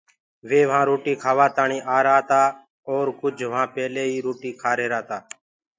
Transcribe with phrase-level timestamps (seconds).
[0.49, 2.41] وي وهآنٚ روٽي کآوآ تآڻي آهيرآ تآ
[2.89, 5.17] اور ڪُج وهآنٚ پيلي ئي روٽي کآرهيرآ تآ۔